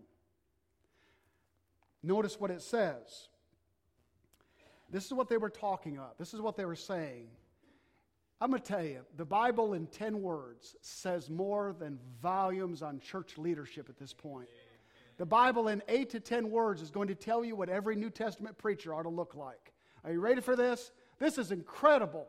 Notice 2.01 2.39
what 2.39 2.51
it 2.51 2.61
says. 2.61 3.29
This 4.93 5.05
is 5.07 5.13
what 5.13 5.27
they 5.27 5.37
were 5.37 5.49
talking 5.49 5.97
about. 5.97 6.19
This 6.19 6.35
is 6.35 6.39
what 6.39 6.55
they 6.55 6.65
were 6.65 6.75
saying. 6.75 7.27
I'm 8.39 8.51
going 8.51 8.61
to 8.61 8.67
tell 8.67 8.83
you, 8.83 8.99
the 9.17 9.25
Bible 9.25 9.73
in 9.73 9.87
10 9.87 10.21
words 10.21 10.75
says 10.81 11.31
more 11.31 11.75
than 11.77 11.97
volumes 12.21 12.83
on 12.83 12.99
church 12.99 13.39
leadership 13.39 13.89
at 13.89 13.97
this 13.97 14.13
point. 14.13 14.47
The 15.17 15.25
Bible 15.25 15.69
in 15.69 15.81
8 15.87 16.11
to 16.11 16.19
10 16.19 16.51
words 16.51 16.79
is 16.83 16.91
going 16.91 17.07
to 17.07 17.15
tell 17.15 17.43
you 17.43 17.55
what 17.55 17.69
every 17.69 17.95
New 17.95 18.11
Testament 18.11 18.55
preacher 18.59 18.93
ought 18.93 19.03
to 19.03 19.09
look 19.09 19.33
like. 19.33 19.73
Are 20.03 20.11
you 20.11 20.19
ready 20.19 20.41
for 20.41 20.55
this? 20.55 20.91
This 21.17 21.39
is 21.39 21.51
incredible. 21.51 22.27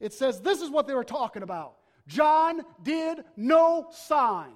It 0.00 0.12
says 0.12 0.40
this 0.40 0.62
is 0.62 0.70
what 0.70 0.88
they 0.88 0.94
were 0.94 1.04
talking 1.04 1.44
about. 1.44 1.76
John 2.08 2.62
did 2.82 3.22
no 3.36 3.86
sign. 3.92 4.54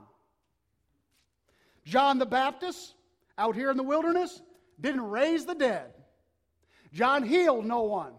John 1.85 2.19
the 2.19 2.27
Baptist, 2.27 2.95
out 3.39 3.55
here 3.55 3.71
in 3.71 3.77
the 3.77 3.85
wilderness, 3.85 4.43
didn't 4.81 5.03
raise 5.03 5.47
the 5.47 5.55
dead. 5.55 5.93
John 6.93 7.23
healed 7.23 7.67
no 7.67 7.83
one. 7.83 8.13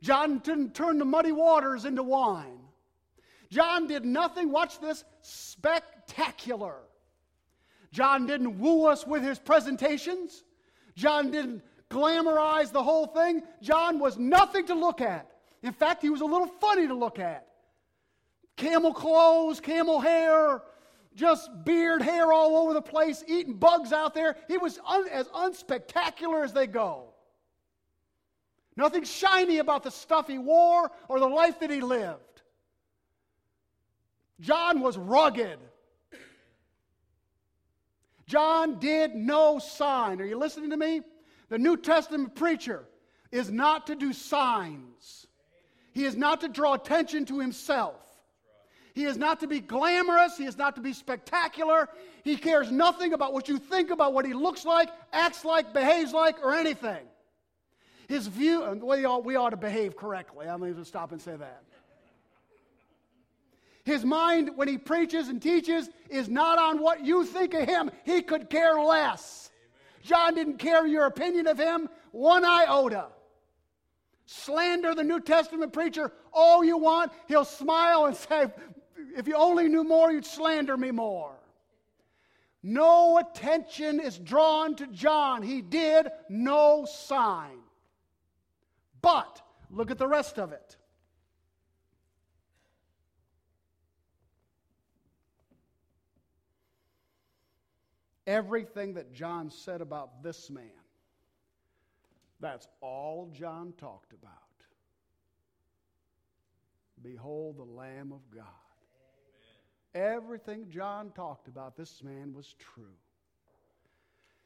John 0.00 0.38
didn't 0.38 0.74
turn 0.74 0.98
the 0.98 1.04
muddy 1.04 1.32
waters 1.32 1.84
into 1.84 2.02
wine. 2.02 2.60
John 3.50 3.86
did 3.86 4.04
nothing, 4.04 4.50
watch 4.50 4.80
this, 4.80 5.04
spectacular. 5.22 6.76
John 7.92 8.26
didn't 8.26 8.58
woo 8.58 8.86
us 8.86 9.06
with 9.06 9.22
his 9.22 9.38
presentations. 9.38 10.44
John 10.96 11.30
didn't 11.30 11.62
glamorize 11.90 12.72
the 12.72 12.82
whole 12.82 13.06
thing. 13.06 13.42
John 13.62 13.98
was 13.98 14.18
nothing 14.18 14.66
to 14.66 14.74
look 14.74 15.00
at. 15.00 15.30
In 15.62 15.72
fact, 15.72 16.02
he 16.02 16.10
was 16.10 16.20
a 16.20 16.26
little 16.26 16.48
funny 16.60 16.86
to 16.86 16.94
look 16.94 17.18
at. 17.18 17.46
Camel 18.56 18.92
clothes, 18.92 19.60
camel 19.60 20.00
hair, 20.00 20.62
just 21.14 21.48
beard, 21.64 22.02
hair 22.02 22.32
all 22.32 22.56
over 22.56 22.74
the 22.74 22.82
place, 22.82 23.24
eating 23.26 23.54
bugs 23.54 23.92
out 23.92 24.14
there. 24.14 24.36
He 24.48 24.58
was 24.58 24.78
un- 24.86 25.08
as 25.08 25.28
unspectacular 25.28 26.44
as 26.44 26.52
they 26.52 26.66
go. 26.66 27.13
Nothing 28.76 29.04
shiny 29.04 29.58
about 29.58 29.82
the 29.82 29.90
stuff 29.90 30.26
he 30.26 30.38
wore 30.38 30.90
or 31.08 31.20
the 31.20 31.28
life 31.28 31.60
that 31.60 31.70
he 31.70 31.80
lived. 31.80 32.42
John 34.40 34.80
was 34.80 34.98
rugged. 34.98 35.58
John 38.26 38.78
did 38.78 39.14
no 39.14 39.58
sign. 39.58 40.20
Are 40.20 40.24
you 40.24 40.38
listening 40.38 40.70
to 40.70 40.76
me? 40.76 41.02
The 41.50 41.58
New 41.58 41.76
Testament 41.76 42.34
preacher 42.34 42.84
is 43.30 43.50
not 43.50 43.86
to 43.88 43.94
do 43.94 44.12
signs. 44.12 45.26
He 45.92 46.04
is 46.04 46.16
not 46.16 46.40
to 46.40 46.48
draw 46.48 46.74
attention 46.74 47.26
to 47.26 47.38
himself. 47.38 48.00
He 48.94 49.04
is 49.04 49.16
not 49.16 49.40
to 49.40 49.46
be 49.46 49.60
glamorous. 49.60 50.36
He 50.36 50.46
is 50.46 50.56
not 50.56 50.76
to 50.76 50.80
be 50.80 50.92
spectacular. 50.92 51.88
He 52.22 52.36
cares 52.36 52.70
nothing 52.72 53.12
about 53.12 53.32
what 53.32 53.48
you 53.48 53.58
think 53.58 53.90
about 53.90 54.14
what 54.14 54.24
he 54.24 54.32
looks 54.32 54.64
like, 54.64 54.88
acts 55.12 55.44
like, 55.44 55.72
behaves 55.72 56.12
like, 56.12 56.42
or 56.42 56.54
anything. 56.54 57.04
His 58.08 58.26
view, 58.26 58.64
and 58.64 58.82
we 58.82 59.04
ought, 59.04 59.24
we 59.24 59.36
ought 59.36 59.50
to 59.50 59.56
behave 59.56 59.96
correctly. 59.96 60.48
I'm 60.48 60.60
going 60.60 60.74
to 60.74 60.84
stop 60.84 61.12
and 61.12 61.20
say 61.20 61.36
that. 61.36 61.62
His 63.84 64.04
mind, 64.04 64.50
when 64.56 64.66
he 64.66 64.78
preaches 64.78 65.28
and 65.28 65.40
teaches, 65.40 65.90
is 66.08 66.28
not 66.28 66.58
on 66.58 66.80
what 66.80 67.04
you 67.04 67.24
think 67.24 67.52
of 67.52 67.68
him. 67.68 67.90
He 68.04 68.22
could 68.22 68.48
care 68.48 68.80
less. 68.80 69.50
John 70.02 70.34
didn't 70.34 70.58
care 70.58 70.86
your 70.86 71.06
opinion 71.06 71.46
of 71.46 71.58
him 71.58 71.88
one 72.12 72.44
iota. 72.44 73.06
Slander 74.26 74.94
the 74.94 75.04
New 75.04 75.20
Testament 75.20 75.72
preacher 75.72 76.12
all 76.32 76.64
you 76.64 76.78
want. 76.78 77.12
He'll 77.28 77.44
smile 77.44 78.06
and 78.06 78.16
say, 78.16 78.46
If 79.16 79.28
you 79.28 79.34
only 79.34 79.68
knew 79.68 79.84
more, 79.84 80.10
you'd 80.10 80.24
slander 80.24 80.76
me 80.76 80.90
more. 80.90 81.34
No 82.62 83.18
attention 83.18 84.00
is 84.00 84.18
drawn 84.18 84.74
to 84.76 84.86
John. 84.86 85.42
He 85.42 85.60
did 85.60 86.08
no 86.30 86.86
sign. 86.86 87.58
But 89.04 89.42
look 89.70 89.90
at 89.90 89.98
the 89.98 90.08
rest 90.08 90.38
of 90.38 90.52
it. 90.52 90.78
Everything 98.26 98.94
that 98.94 99.12
John 99.12 99.50
said 99.50 99.82
about 99.82 100.22
this 100.22 100.48
man, 100.48 100.64
that's 102.40 102.66
all 102.80 103.30
John 103.30 103.74
talked 103.76 104.14
about. 104.14 104.32
Behold 107.02 107.58
the 107.58 107.64
Lamb 107.64 108.10
of 108.10 108.22
God. 108.34 108.46
Amen. 109.94 110.14
Everything 110.14 110.70
John 110.70 111.10
talked 111.10 111.48
about 111.48 111.76
this 111.76 112.02
man 112.02 112.32
was 112.32 112.54
true. 112.58 112.96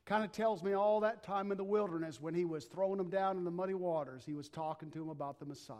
Kind 0.08 0.24
of 0.24 0.32
tells 0.32 0.62
me 0.62 0.72
all 0.72 1.00
that 1.00 1.22
time 1.22 1.52
in 1.52 1.58
the 1.58 1.64
wilderness 1.64 2.18
when 2.18 2.32
he 2.32 2.46
was 2.46 2.64
throwing 2.64 2.96
them 2.96 3.10
down 3.10 3.36
in 3.36 3.44
the 3.44 3.50
muddy 3.50 3.74
waters, 3.74 4.22
he 4.24 4.32
was 4.32 4.48
talking 4.48 4.90
to 4.92 5.02
him 5.02 5.10
about 5.10 5.38
the 5.38 5.44
Messiah, 5.44 5.76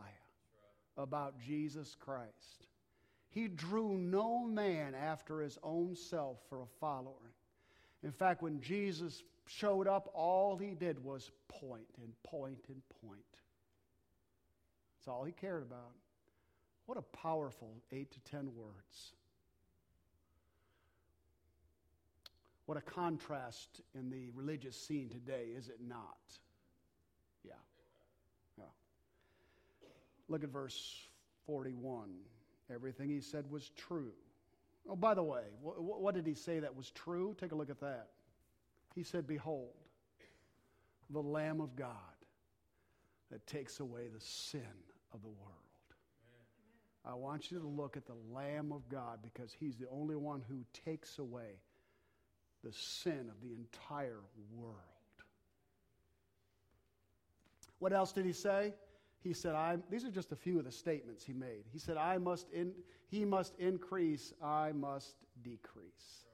about 0.99 1.40
Jesus 1.40 1.97
Christ. 1.99 2.66
He 3.30 3.49
drew 3.49 3.97
no 3.97 4.44
man 4.44 4.94
after 4.94 5.40
his 5.40 5.56
own 5.62 5.97
self 5.97 6.40
for 6.50 6.61
a 6.61 6.66
follower. 6.78 7.32
In 8.02 8.12
fact, 8.12 8.42
when 8.42 8.61
Jesus 8.61 9.23
showed 9.47 9.88
up, 9.88 10.11
all 10.12 10.58
he 10.58 10.75
did 10.75 11.02
was 11.02 11.30
point 11.49 11.88
and 12.02 12.12
point 12.23 12.66
and 12.68 12.82
point. 13.00 13.23
That's 14.99 15.08
all 15.08 15.25
he 15.25 15.32
cared 15.32 15.62
about. 15.62 15.94
What 16.85 16.99
a 16.99 17.16
powerful 17.16 17.82
eight 17.92 18.11
to 18.11 18.20
ten 18.30 18.50
words. 18.54 19.14
What 22.69 22.77
a 22.77 22.83
contrast 22.83 23.81
in 23.95 24.11
the 24.11 24.29
religious 24.35 24.77
scene 24.79 25.09
today, 25.09 25.53
is 25.57 25.69
it 25.69 25.79
not? 25.81 26.19
Yeah. 27.43 27.53
Yeah. 28.59 28.65
Look 30.29 30.45
at 30.45 30.51
verse 30.51 31.09
41. 31.47 32.11
Everything 32.71 33.09
he 33.09 33.23
said 33.23 33.51
was 33.51 33.71
true. 33.71 34.13
Oh, 34.87 34.97
by 34.97 35.15
the 35.15 35.23
way, 35.23 35.45
what 35.63 36.15
did 36.15 36.27
he 36.27 36.35
say 36.35 36.59
that 36.59 36.77
was 36.77 36.91
true? 36.91 37.35
Take 37.41 37.52
a 37.52 37.54
look 37.54 37.71
at 37.71 37.81
that. 37.81 38.09
He 38.95 39.02
said, 39.02 39.26
Behold, 39.26 39.73
the 41.09 41.23
Lamb 41.23 41.63
of 41.63 41.75
God 41.75 41.95
that 43.31 43.47
takes 43.47 43.81
away 43.81 44.09
the 44.13 44.21
sin 44.21 44.61
of 45.15 45.23
the 45.23 45.28
world. 45.28 45.54
I 47.02 47.15
want 47.15 47.50
you 47.50 47.61
to 47.61 47.67
look 47.67 47.97
at 47.97 48.04
the 48.04 48.17
Lamb 48.31 48.73
of 48.73 48.87
God 48.91 49.21
because 49.23 49.54
he's 49.59 49.78
the 49.78 49.89
only 49.91 50.17
one 50.17 50.43
who 50.47 50.67
takes 50.85 51.19
away 51.19 51.63
the 52.69 52.75
sin 52.75 53.31
of 53.31 53.41
the 53.41 53.54
entire 53.54 54.21
world. 54.54 54.75
What 57.78 57.95
else 57.95 58.13
did 58.13 58.26
he 58.26 58.33
say? 58.33 58.75
He 59.23 59.33
said, 59.33 59.54
I, 59.54 59.78
these 59.91 60.04
are 60.04 60.11
just 60.11 60.33
a 60.33 60.37
few 60.37 60.59
of 60.59 60.65
the 60.65 60.73
statements 60.73 61.25
he 61.25 61.33
made. 61.33 61.65
He 61.73 61.78
said, 61.78 61.97
I 61.97 62.19
must 62.19 62.50
in, 62.52 62.73
he 63.09 63.25
must 63.25 63.54
increase, 63.59 64.35
I 64.43 64.73
must 64.73 65.15
decrease. 65.43 66.26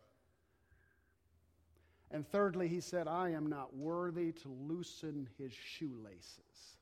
And 2.11 2.27
thirdly, 2.27 2.69
he 2.69 2.81
said, 2.81 3.07
I 3.07 3.31
am 3.31 3.49
not 3.49 3.77
worthy 3.77 4.33
to 4.33 4.49
loosen 4.49 5.29
his 5.39 5.53
shoelaces. 5.53 6.79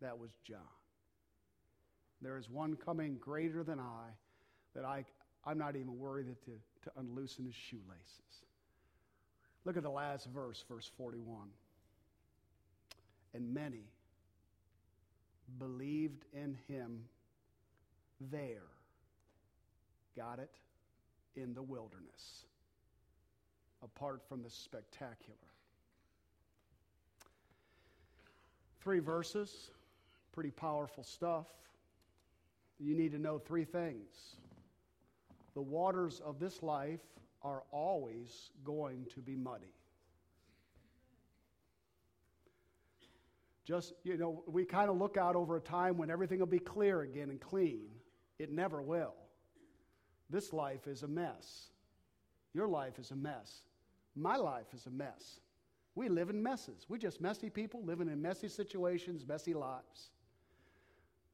That 0.00 0.18
was 0.18 0.30
John. 0.44 0.60
There 2.22 2.38
is 2.38 2.48
one 2.48 2.76
coming 2.76 3.16
greater 3.18 3.62
than 3.64 3.80
I 3.80 4.10
that 4.74 4.84
I, 4.84 5.04
I'm 5.46 5.58
not 5.58 5.76
even 5.76 5.98
worthy 5.98 6.34
to, 6.44 6.50
to 6.84 6.90
unloosen 6.98 7.44
his 7.44 7.54
shoelaces. 7.54 8.44
Look 9.64 9.76
at 9.76 9.84
the 9.84 9.90
last 9.90 10.26
verse, 10.34 10.64
verse 10.68 10.90
41. 10.96 11.48
And 13.34 13.54
many 13.54 13.84
believed 15.58 16.24
in 16.32 16.56
him 16.66 17.04
there. 18.20 18.62
Got 20.16 20.40
it? 20.40 20.50
In 21.36 21.52
the 21.52 21.62
wilderness, 21.62 22.46
apart 23.82 24.22
from 24.26 24.42
the 24.42 24.48
spectacular. 24.48 25.36
Three 28.80 29.00
verses, 29.00 29.70
pretty 30.32 30.50
powerful 30.50 31.04
stuff. 31.04 31.46
You 32.78 32.94
need 32.94 33.12
to 33.12 33.18
know 33.18 33.38
three 33.38 33.64
things 33.64 34.36
the 35.56 35.62
waters 35.62 36.20
of 36.22 36.38
this 36.38 36.62
life 36.62 37.00
are 37.40 37.62
always 37.72 38.50
going 38.62 39.06
to 39.14 39.20
be 39.20 39.34
muddy. 39.34 39.72
Just, 43.64 43.94
you 44.04 44.18
know, 44.18 44.44
we 44.46 44.66
kind 44.66 44.90
of 44.90 44.98
look 44.98 45.16
out 45.16 45.34
over 45.34 45.56
a 45.56 45.60
time 45.60 45.96
when 45.96 46.10
everything 46.10 46.40
will 46.40 46.46
be 46.46 46.58
clear 46.58 47.00
again 47.00 47.30
and 47.30 47.40
clean. 47.40 47.86
It 48.38 48.52
never 48.52 48.82
will. 48.82 49.14
This 50.28 50.52
life 50.52 50.86
is 50.86 51.02
a 51.02 51.08
mess. 51.08 51.70
Your 52.52 52.68
life 52.68 52.98
is 52.98 53.10
a 53.10 53.16
mess. 53.16 53.62
My 54.14 54.36
life 54.36 54.66
is 54.74 54.84
a 54.84 54.90
mess. 54.90 55.40
We 55.94 56.10
live 56.10 56.28
in 56.28 56.42
messes. 56.42 56.84
We're 56.86 56.98
just 56.98 57.22
messy 57.22 57.48
people 57.48 57.82
living 57.82 58.08
in 58.08 58.20
messy 58.20 58.48
situations, 58.48 59.26
messy 59.26 59.54
lives. 59.54 60.10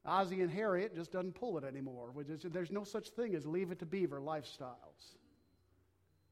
Ozzie 0.04 0.40
and 0.40 0.50
Harriet 0.50 0.94
just 0.96 1.12
doesn't 1.12 1.34
pull 1.34 1.58
it 1.58 1.64
anymore. 1.64 2.12
There's 2.26 2.72
no 2.72 2.84
such 2.84 3.10
thing 3.10 3.34
as 3.34 3.46
leave 3.46 3.70
it 3.70 3.78
to 3.78 3.86
beaver 3.86 4.20
lifestyles. 4.20 5.16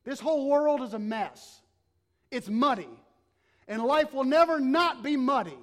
This 0.04 0.18
whole 0.18 0.48
world 0.48 0.82
is 0.82 0.94
a 0.94 0.98
mess. 0.98 1.60
It's 2.30 2.48
muddy. 2.48 2.88
And 3.68 3.82
life 3.82 4.12
will 4.12 4.24
never 4.24 4.58
not 4.58 5.04
be 5.04 5.16
muddy. 5.16 5.58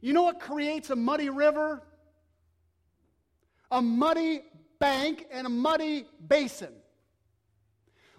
You 0.00 0.12
know 0.12 0.24
what 0.24 0.38
creates 0.38 0.90
a 0.90 0.96
muddy 0.96 1.30
river? 1.30 1.82
A 3.70 3.80
muddy 3.80 4.42
bank 4.78 5.26
and 5.30 5.46
a 5.46 5.50
muddy 5.50 6.06
basin. 6.26 6.74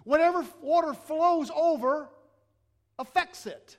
Whatever 0.04 0.44
water 0.60 0.94
flows 0.94 1.50
over 1.54 2.08
affects 2.98 3.46
it. 3.46 3.76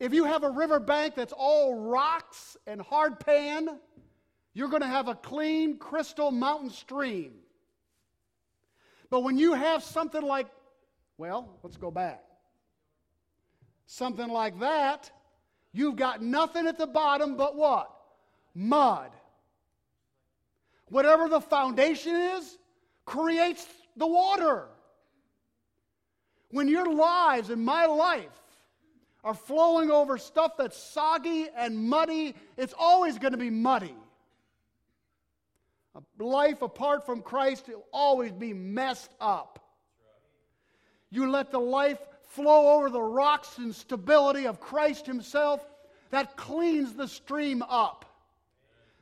If 0.00 0.12
you 0.12 0.24
have 0.24 0.42
a 0.42 0.50
river 0.50 0.80
bank 0.80 1.14
that's 1.14 1.32
all 1.36 1.74
rocks 1.88 2.56
and 2.66 2.80
hard 2.80 3.20
pan, 3.20 3.78
you're 4.52 4.68
going 4.68 4.82
to 4.82 4.88
have 4.88 5.08
a 5.08 5.14
clean, 5.14 5.78
crystal 5.78 6.30
mountain 6.30 6.70
stream. 6.70 7.32
But 9.10 9.20
when 9.20 9.38
you 9.38 9.52
have 9.54 9.82
something 9.82 10.22
like, 10.22 10.48
well, 11.18 11.58
let's 11.62 11.76
go 11.76 11.90
back. 11.90 12.22
Something 13.86 14.28
like 14.28 14.58
that, 14.60 15.10
you've 15.72 15.96
got 15.96 16.22
nothing 16.22 16.66
at 16.66 16.78
the 16.78 16.86
bottom 16.86 17.36
but 17.36 17.56
what? 17.56 17.90
Mud. 18.54 19.10
Whatever 20.88 21.28
the 21.28 21.40
foundation 21.40 22.14
is, 22.14 22.58
creates 23.04 23.66
the 23.96 24.06
water. 24.06 24.68
When 26.50 26.68
your 26.68 26.92
lives 26.92 27.50
and 27.50 27.64
my 27.64 27.86
life 27.86 28.43
are 29.24 29.34
flowing 29.34 29.90
over 29.90 30.18
stuff 30.18 30.52
that's 30.58 30.76
soggy 30.76 31.48
and 31.56 31.76
muddy, 31.76 32.34
it's 32.56 32.74
always 32.78 33.18
going 33.18 33.32
to 33.32 33.38
be 33.38 33.50
muddy. 33.50 33.94
A 35.94 36.22
life 36.22 36.60
apart 36.60 37.06
from 37.06 37.22
Christ 37.22 37.68
will 37.68 37.86
always 37.92 38.32
be 38.32 38.52
messed 38.52 39.10
up. 39.20 39.60
You 41.10 41.30
let 41.30 41.50
the 41.50 41.60
life 41.60 41.98
flow 42.28 42.76
over 42.76 42.90
the 42.90 43.00
rocks 43.00 43.58
and 43.58 43.74
stability 43.74 44.46
of 44.46 44.60
Christ 44.60 45.06
Himself, 45.06 45.64
that 46.10 46.36
cleans 46.36 46.94
the 46.94 47.08
stream 47.08 47.62
up. 47.62 48.04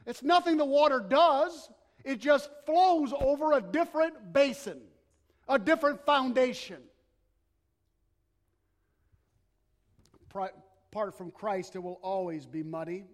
It's 0.07 0.23
nothing 0.23 0.57
the 0.57 0.65
water 0.65 1.01
does, 1.01 1.71
it 2.05 2.21
just 2.21 2.51
flows 2.67 3.13
over 3.19 3.53
a 3.53 3.61
different 3.61 4.33
basin, 4.33 4.81
a 5.49 5.59
different 5.59 6.05
foundation. 6.05 6.79
Apart 10.35 11.17
from 11.17 11.31
Christ, 11.31 11.77
it 11.77 11.83
will 11.83 12.01
always 12.03 12.47
be 12.47 12.63
muddy. 12.63 13.05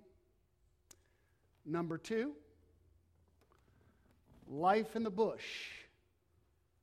Number 1.64 1.98
two, 1.98 2.32
life 4.48 4.96
in 4.96 5.02
the 5.02 5.10
bush 5.10 5.44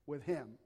with 0.05 0.23
Him 0.23 0.57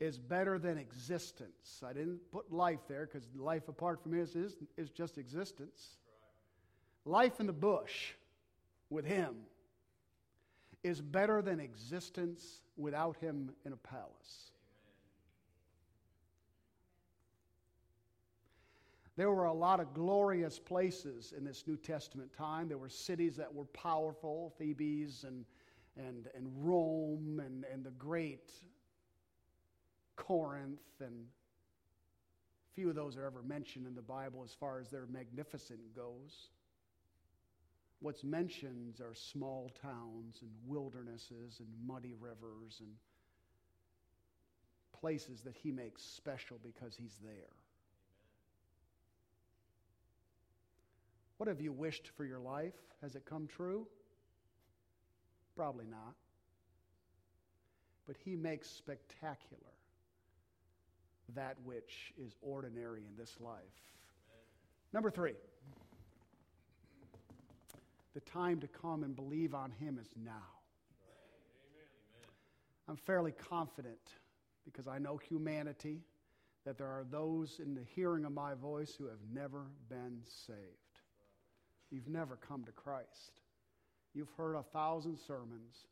is 0.00 0.18
better 0.18 0.58
than 0.58 0.78
existence. 0.78 1.82
I 1.84 1.92
didn't 1.92 2.20
put 2.30 2.52
life 2.52 2.80
there 2.88 3.06
because 3.06 3.28
life 3.36 3.68
apart 3.68 4.00
from 4.02 4.14
Him 4.14 4.22
is, 4.22 4.36
is, 4.36 4.56
is 4.76 4.90
just 4.90 5.18
existence. 5.18 5.96
Life 7.04 7.40
in 7.40 7.46
the 7.46 7.52
bush 7.52 8.12
with 8.90 9.04
Him 9.04 9.34
is 10.84 11.00
better 11.00 11.42
than 11.42 11.58
existence 11.58 12.62
without 12.76 13.16
Him 13.16 13.50
in 13.66 13.72
a 13.72 13.76
palace. 13.76 14.52
There 19.18 19.32
were 19.32 19.46
a 19.46 19.52
lot 19.52 19.80
of 19.80 19.92
glorious 19.94 20.60
places 20.60 21.34
in 21.36 21.44
this 21.44 21.64
New 21.66 21.76
Testament 21.76 22.32
time. 22.32 22.68
There 22.68 22.78
were 22.78 22.88
cities 22.88 23.34
that 23.34 23.52
were 23.52 23.64
powerful, 23.64 24.54
Thebes 24.60 25.24
and, 25.24 25.44
and, 25.96 26.28
and 26.36 26.46
Rome 26.56 27.42
and, 27.44 27.64
and 27.64 27.82
the 27.82 27.90
great 27.90 28.52
Corinth, 30.14 30.78
and 31.00 31.26
few 32.76 32.90
of 32.90 32.94
those 32.94 33.16
are 33.16 33.26
ever 33.26 33.42
mentioned 33.42 33.88
in 33.88 33.96
the 33.96 34.02
Bible 34.02 34.44
as 34.44 34.54
far 34.54 34.78
as 34.78 34.88
their 34.88 35.06
magnificent 35.06 35.80
goes. 35.96 36.50
What's 37.98 38.22
mentioned 38.22 39.00
are 39.00 39.16
small 39.16 39.72
towns 39.82 40.42
and 40.42 40.50
wildernesses 40.64 41.58
and 41.58 41.66
muddy 41.84 42.14
rivers 42.20 42.76
and 42.78 42.90
places 44.92 45.40
that 45.40 45.56
he 45.56 45.72
makes 45.72 46.04
special 46.04 46.58
because 46.62 46.94
he's 46.94 47.16
there. 47.20 47.56
What 51.38 51.48
have 51.48 51.60
you 51.60 51.72
wished 51.72 52.10
for 52.16 52.24
your 52.24 52.40
life? 52.40 52.74
Has 53.00 53.14
it 53.14 53.24
come 53.24 53.46
true? 53.46 53.86
Probably 55.56 55.86
not. 55.86 56.14
But 58.06 58.16
he 58.24 58.36
makes 58.36 58.68
spectacular 58.68 59.62
that 61.34 61.56
which 61.64 62.12
is 62.16 62.34
ordinary 62.40 63.00
in 63.00 63.16
this 63.16 63.36
life. 63.40 63.62
Number 64.92 65.10
three, 65.10 65.34
the 68.14 68.20
time 68.20 68.60
to 68.60 68.66
come 68.66 69.04
and 69.04 69.14
believe 69.14 69.54
on 69.54 69.70
him 69.70 69.98
is 70.00 70.08
now. 70.24 70.32
I'm 72.88 72.96
fairly 72.96 73.32
confident 73.32 73.98
because 74.64 74.88
I 74.88 74.98
know 74.98 75.18
humanity 75.18 76.00
that 76.64 76.78
there 76.78 76.86
are 76.86 77.04
those 77.10 77.60
in 77.62 77.74
the 77.74 77.84
hearing 77.94 78.24
of 78.24 78.32
my 78.32 78.54
voice 78.54 78.94
who 78.96 79.06
have 79.06 79.20
never 79.32 79.66
been 79.88 80.20
saved. 80.24 80.87
You've 81.90 82.08
never 82.08 82.36
come 82.36 82.64
to 82.64 82.72
Christ. 82.72 83.40
You've 84.14 84.30
heard 84.36 84.54
a 84.54 84.62
thousand 84.62 85.18
sermons. 85.18 85.86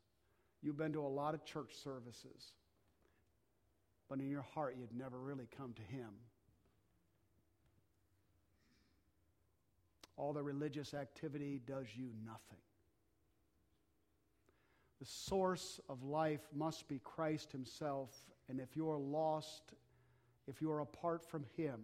You've 0.61 0.77
been 0.77 0.93
to 0.93 1.01
a 1.01 1.07
lot 1.07 1.33
of 1.33 1.45
church 1.45 1.73
services. 1.83 2.53
But 4.09 4.19
in 4.19 4.29
your 4.29 4.45
heart, 4.53 4.75
you'd 4.79 4.95
never 4.95 5.19
really 5.19 5.47
come 5.57 5.73
to 5.73 5.81
Him. 5.81 6.09
All 10.15 10.33
the 10.33 10.41
religious 10.41 10.93
activity 10.93 11.61
does 11.65 11.85
you 11.95 12.09
nothing. 12.25 12.57
The 14.99 15.05
source 15.05 15.79
of 15.89 16.03
life 16.03 16.41
must 16.55 16.87
be 16.87 16.99
Christ 17.03 17.51
Himself. 17.51 18.09
And 18.49 18.59
if 18.59 18.75
you're 18.75 18.97
lost, 18.97 19.73
if 20.47 20.61
you're 20.61 20.79
apart 20.79 21.23
from 21.29 21.45
Him, 21.55 21.81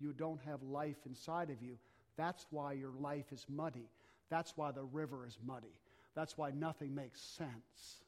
you 0.00 0.12
don't 0.12 0.40
have 0.44 0.62
life 0.62 0.96
inside 1.06 1.50
of 1.50 1.62
you. 1.62 1.78
That's 2.16 2.46
why 2.50 2.72
your 2.72 2.92
life 2.98 3.32
is 3.32 3.44
muddy. 3.48 3.90
That's 4.30 4.56
why 4.56 4.72
the 4.72 4.84
river 4.84 5.26
is 5.26 5.38
muddy. 5.44 5.80
That's 6.14 6.36
why 6.36 6.50
nothing 6.50 6.94
makes 6.94 7.20
sense. 7.20 8.02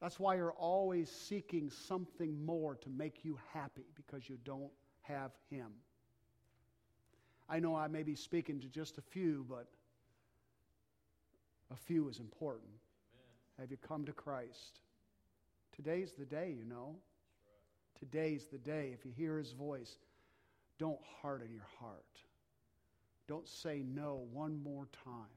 That's 0.00 0.20
why 0.20 0.36
you're 0.36 0.52
always 0.52 1.10
seeking 1.10 1.70
something 1.70 2.44
more 2.44 2.76
to 2.76 2.90
make 2.90 3.24
you 3.24 3.38
happy 3.52 3.86
because 3.94 4.28
you 4.28 4.38
don't 4.44 4.70
have 5.02 5.32
Him. 5.50 5.72
I 7.48 7.60
know 7.60 7.74
I 7.74 7.88
may 7.88 8.02
be 8.02 8.14
speaking 8.14 8.60
to 8.60 8.68
just 8.68 8.98
a 8.98 9.02
few, 9.02 9.46
but 9.48 9.66
a 11.72 11.76
few 11.76 12.08
is 12.08 12.18
important. 12.18 12.70
Amen. 12.70 13.60
Have 13.60 13.70
you 13.70 13.76
come 13.76 14.04
to 14.04 14.12
Christ? 14.12 14.80
Today's 15.74 16.12
the 16.12 16.24
day, 16.24 16.54
you 16.56 16.64
know. 16.64 16.96
Today's 17.98 18.46
the 18.46 18.58
day. 18.58 18.90
If 18.92 19.04
you 19.04 19.12
hear 19.16 19.38
His 19.38 19.52
voice, 19.52 19.98
don't 20.78 21.00
harden 21.22 21.52
your 21.52 21.66
heart. 21.80 22.04
Don't 23.28 23.48
say 23.48 23.82
no 23.84 24.26
one 24.32 24.62
more 24.62 24.86
time. 25.04 25.35